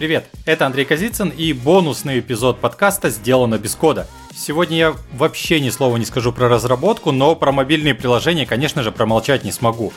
[0.00, 4.06] Привет, это Андрей Козицын и бонусный эпизод подкаста «Сделано без кода».
[4.34, 8.92] Сегодня я вообще ни слова не скажу про разработку, но про мобильные приложения, конечно же,
[8.92, 9.92] промолчать не смогу.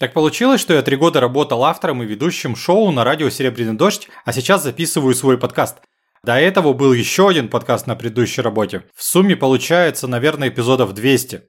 [0.00, 4.08] Так получилось, что я три года работал автором и ведущим шоу на радио «Серебряный дождь»,
[4.24, 5.76] а сейчас записываю свой подкаст.
[6.24, 8.82] До этого был еще один подкаст на предыдущей работе.
[8.96, 11.42] В сумме получается, наверное, эпизодов 200.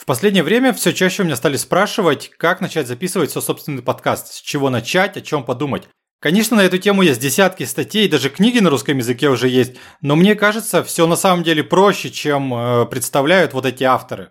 [0.00, 4.32] В последнее время все чаще у меня стали спрашивать, как начать записывать свой собственный подкаст,
[4.32, 5.88] с чего начать, о чем подумать.
[6.20, 10.16] Конечно, на эту тему есть десятки статей, даже книги на русском языке уже есть, но
[10.16, 14.30] мне кажется, все на самом деле проще, чем э, представляют вот эти авторы.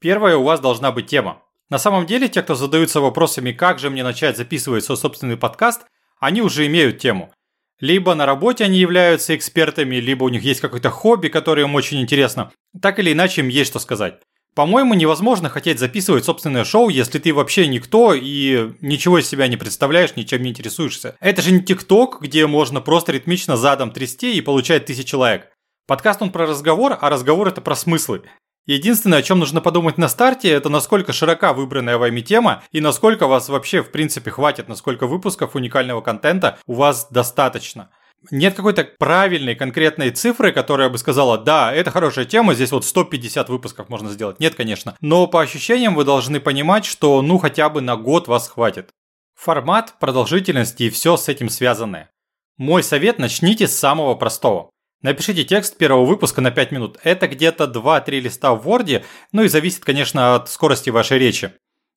[0.00, 1.42] Первое, у вас должна быть тема.
[1.68, 5.82] На самом деле, те, кто задаются вопросами, как же мне начать записывать свой собственный подкаст,
[6.20, 7.34] они уже имеют тему.
[7.80, 12.00] Либо на работе они являются экспертами, либо у них есть какое-то хобби, которое им очень
[12.00, 12.52] интересно.
[12.80, 14.20] Так или иначе, им есть что сказать.
[14.56, 19.58] По-моему, невозможно хотеть записывать собственное шоу, если ты вообще никто и ничего из себя не
[19.58, 21.14] представляешь, ничем не интересуешься.
[21.20, 25.48] Это же не ТикТок, где можно просто ритмично задом трясти и получать тысячи лайк.
[25.86, 28.22] Подкаст он про разговор, а разговор это про смыслы.
[28.64, 33.26] Единственное, о чем нужно подумать на старте, это насколько широка выбранная вами тема и насколько
[33.26, 37.90] вас вообще в принципе хватит, насколько выпусков уникального контента у вас достаточно
[38.30, 43.48] нет какой-то правильной конкретной цифры, которая бы сказала, да, это хорошая тема, здесь вот 150
[43.48, 44.40] выпусков можно сделать.
[44.40, 44.96] Нет, конечно.
[45.00, 48.90] Но по ощущениям вы должны понимать, что ну хотя бы на год вас хватит.
[49.34, 52.10] Формат, продолжительность и все с этим связанное.
[52.56, 54.70] Мой совет– начните с самого простого.
[55.02, 56.98] Напишите текст первого выпуска на 5 минут.
[57.04, 61.52] Это где-то 2-3 листа в Word, ну и зависит, конечно, от скорости вашей речи.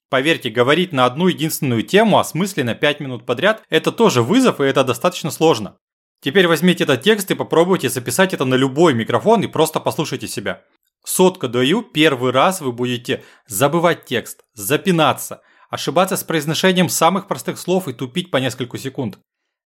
[0.10, 4.60] Поверьте, говорить на одну единственную тему о смысле на 5 минут подряд– это тоже вызов,
[4.60, 5.78] и это достаточно сложно.
[6.22, 10.64] Теперь возьмите этот текст и попробуйте записать это на любой микрофон и просто послушайте себя.
[11.06, 17.88] Сотка даю, первый раз вы будете забывать текст, запинаться, ошибаться с произношением самых простых слов
[17.88, 19.20] и тупить по несколько секунд.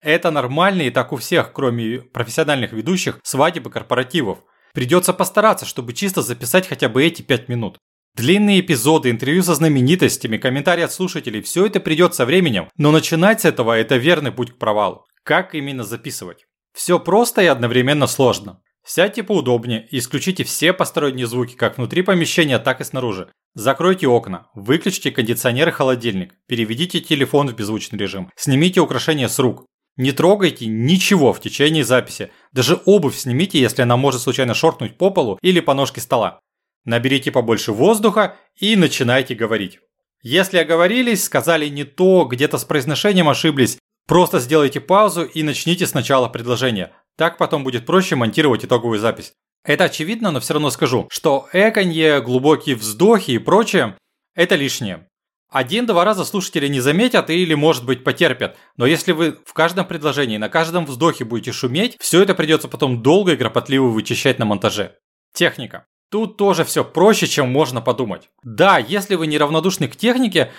[0.02, 4.40] Это нормально и так у всех, кроме профессиональных ведущих, свадеб и корпоративов.
[4.74, 7.78] Придется постараться, чтобы чисто записать хотя бы эти 5 минут.
[8.14, 13.40] Длинные эпизоды, интервью со знаменитостями, комментарии от слушателей– все это придет со временем, но начинать
[13.40, 15.06] с этого– это верный путь к провалу.
[15.24, 16.46] Как именно записывать?
[16.72, 18.60] Все просто и одновременно сложно.
[18.84, 23.30] Сядьте поудобнее и исключите все посторонние звуки как внутри помещения, так и снаружи.
[23.54, 29.66] Закройте окна, выключите кондиционер и холодильник, переведите телефон в беззвучный режим, снимите украшения с рук.
[29.96, 35.10] Не трогайте ничего в течение записи, даже обувь снимите, если она может случайно шоркнуть по
[35.10, 36.40] полу или по ножке стола.
[36.84, 39.78] Наберите побольше воздуха и начинайте говорить.
[40.22, 43.78] Если оговорились, сказали не то, где-то с произношением ошиблись,
[44.12, 46.92] Просто сделайте паузу и начните сначала предложение.
[47.16, 49.32] Так потом будет проще монтировать итоговую запись.
[49.64, 53.96] Это очевидно, но все равно скажу, что эконье, глубокие вздохи и прочее–
[54.34, 55.08] это лишнее.
[55.50, 58.58] Один-два раза слушатели не заметят или, может быть, потерпят.
[58.76, 63.02] Но если вы в каждом предложении, на каждом вздохе будете шуметь, все это придется потом
[63.02, 64.94] долго и кропотливо вычищать на монтаже.
[65.32, 65.86] Техника.
[66.12, 68.28] Тут тоже все проще, чем можно подумать.
[68.42, 70.52] Да, если вы неравнодушны к технике,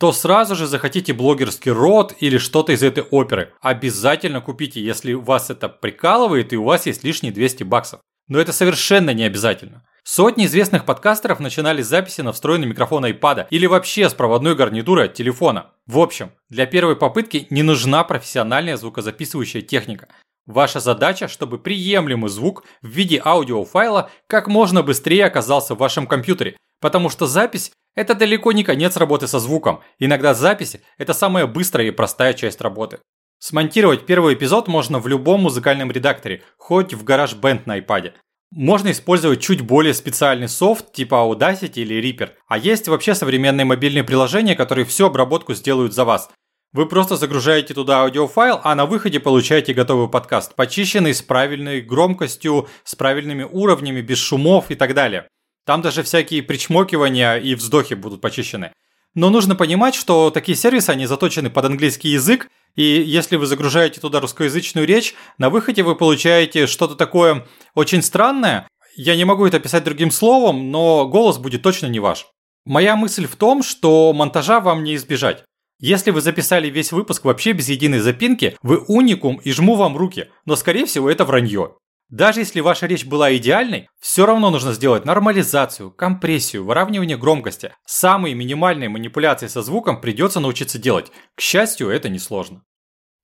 [0.00, 3.52] то сразу же захотите блогерский род или что-то из этой оперы.
[3.60, 8.00] Обязательно купите, если вас это прикалывает и у вас есть лишние 200 баксов.
[8.26, 9.84] Но это совершенно не обязательно.
[10.02, 15.12] Сотни известных подкастеров начинали записи на встроенный микрофон iPad или вообще с проводной гарнитуры от
[15.12, 15.72] телефона.
[15.86, 20.08] В общем, для первой попытки не нужна профессиональная звукозаписывающая техника.
[20.46, 26.56] Ваша задача, чтобы приемлемый звук в виде аудиофайла как можно быстрее оказался в вашем компьютере,
[26.80, 29.80] потому что запись это далеко не конец работы со звуком.
[29.98, 32.98] Иногда записи– это самая быстрая и простая часть работы.
[33.38, 38.12] Смонтировать первый эпизод можно в любом музыкальном редакторе, хоть в GarageBand на iPad.
[38.52, 42.30] Можно использовать чуть более специальный софт типа Audacity или Reaper.
[42.48, 46.30] А есть вообще современные мобильные приложения, которые всю обработку сделают за вас.
[46.72, 52.68] Вы просто загружаете туда аудиофайл, а на выходе получаете готовый подкаст, почищенный с правильной громкостью,
[52.84, 55.26] с правильными уровнями, без шумов и так далее.
[55.66, 58.72] Там даже всякие причмокивания и вздохи будут почищены.
[59.14, 64.00] Но нужно понимать, что такие сервисы, они заточены под английский язык, и если вы загружаете
[64.00, 68.68] туда русскоязычную речь, на выходе вы получаете что-то такое очень странное.
[68.94, 72.28] Я не могу это описать другим словом, но голос будет точно не ваш.
[72.64, 75.42] Моя мысль в том, что монтажа вам не избежать.
[75.82, 80.28] Если вы записали весь выпуск вообще без единой запинки, вы уникум и жму вам руки,
[80.44, 81.76] но скорее всего это вранье.
[82.10, 87.72] Даже если ваша речь была идеальной, все равно нужно сделать нормализацию, компрессию, выравнивание громкости.
[87.86, 91.10] Самые минимальные манипуляции со звуком придется научиться делать.
[91.34, 92.62] К счастью, это несложно.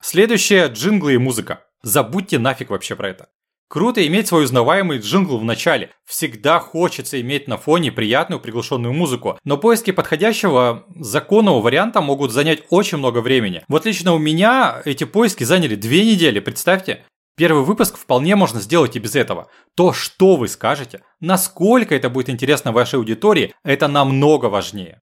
[0.01, 1.65] Следующее– джинглы и музыка.
[1.83, 3.29] Забудьте нафиг вообще про это.
[3.69, 5.91] Круто иметь свой узнаваемый джингл в начале.
[6.05, 9.37] Всегда хочется иметь на фоне приятную приглушенную музыку.
[9.43, 13.63] Но поиски подходящего законного варианта могут занять очень много времени.
[13.67, 17.03] Вот лично у меня эти поиски заняли две недели, представьте.
[17.35, 19.49] Первый выпуск вполне можно сделать и без этого.
[19.75, 25.01] То, что вы скажете, насколько это будет интересно вашей аудитории, это намного важнее.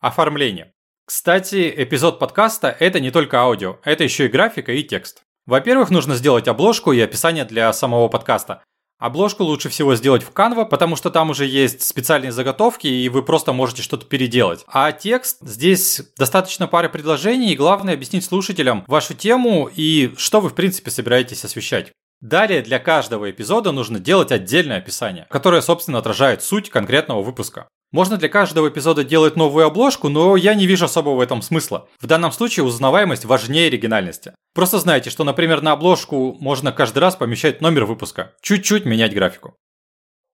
[0.00, 0.72] Оформление.
[1.06, 5.24] Кстати, эпизод подкаста– это не только аудио, это еще и графика и текст.
[5.46, 8.62] Во-первых, нужно сделать обложку и описание для самого подкаста.
[9.02, 13.24] Обложку лучше всего сделать в Canva, потому что там уже есть специальные заготовки, и вы
[13.24, 14.64] просто можете что-то переделать.
[14.68, 20.50] А текст, здесь достаточно пары предложений, и главное объяснить слушателям вашу тему и что вы
[20.50, 21.90] в принципе собираетесь освещать.
[22.20, 27.66] Далее для каждого эпизода нужно делать отдельное описание, которое, собственно, отражает суть конкретного выпуска.
[27.92, 31.88] Можно для каждого эпизода делать новую обложку, но я не вижу особого в этом смысла.
[32.00, 34.32] В данном случае узнаваемость важнее оригинальности.
[34.54, 39.56] Просто знайте, что, например, на обложку можно каждый раз помещать номер выпуска, чуть-чуть менять графику.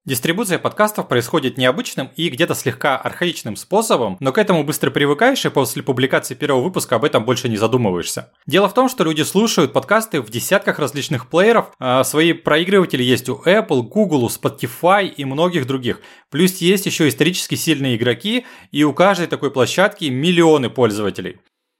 [0.08, 5.50] Дистрибуция подкастов происходит необычным и где-то слегка архаичным способом, но к этому быстро привыкаешь и
[5.50, 8.32] после публикации первого выпуска об этом больше не задумываешься.
[8.46, 13.28] Дело в том, что люди слушают подкасты в десятках различных плееров, а свои проигрыватели есть
[13.28, 16.00] у Apple, Google, Spotify и многих других.
[16.30, 21.36] Плюс есть еще исторически сильные игроки, и у каждой такой площадки миллионы пользователей.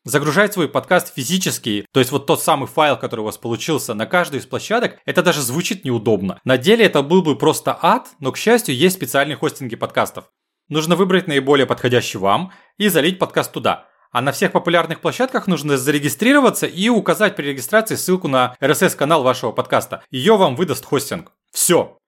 [0.08, 4.06] Загружать свой подкаст физически, то есть вот тот самый файл, который у вас получился на
[4.06, 6.40] каждую из площадок, это даже звучит неудобно.
[6.44, 10.31] На деле это был бы просто ад, но, к счастью, есть специальные хостинги подкастов.
[10.70, 13.84] Нужно выбрать наиболее подходящий вам и залить подкаст туда.
[14.10, 19.52] А на всех популярных площадках нужно зарегистрироваться и указать при регистрации ссылку на RSS-канал вашего
[19.52, 20.02] подкаста.
[20.10, 21.32] Ее вам выдаст хостинг.
[21.52, 21.99] Все,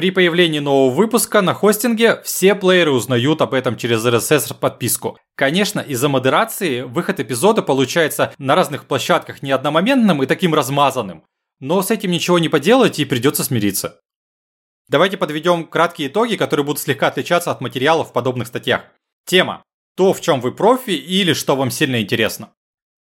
[0.00, 5.18] при появлении нового выпуска на хостинге все плееры узнают об этом через RSS подписку.
[5.34, 11.22] Конечно, из-за модерации выход эпизода получается на разных площадках не одномоментным и таким размазанным.
[11.58, 14.00] Но с этим ничего не поделать и придется смириться.
[14.88, 18.84] Давайте подведем краткие итоги, которые будут слегка отличаться от материалов в подобных статьях.
[19.26, 19.62] Тема.
[19.98, 22.54] То, в чем вы профи или что вам сильно интересно.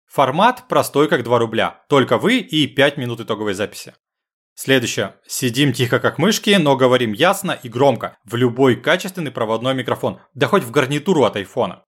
[0.06, 1.84] Формат простой, как 2 рубля.
[1.88, 3.94] Только вы и 5 минут итоговой записи.
[4.54, 5.16] Следующее.
[5.26, 10.46] Сидим тихо как мышки, но говорим ясно и громко, в любой качественный проводной микрофон, да
[10.46, 11.82] хоть в гарнитуру от айфона.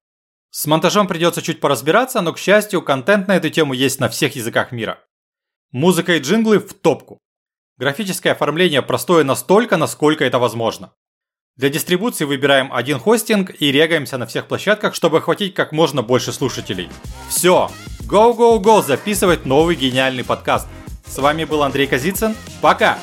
[0.50, 4.34] С монтажом придется чуть поразбираться, но, к счастью, контент на эту тему есть на всех
[4.34, 4.98] языках мира.
[5.70, 7.20] Музыка и джинглы в топку.
[7.76, 10.92] Графическое оформление простое настолько, насколько это возможно.
[11.56, 16.32] Для дистрибуции выбираем один хостинг и регаемся на всех площадках, чтобы охватить как можно больше
[16.32, 16.88] слушателей.
[17.28, 17.70] Все,
[18.08, 20.66] go-go-go записывать новый гениальный подкаст–
[21.06, 22.34] с вами был Андрей Казицын.
[22.60, 22.98] Пока!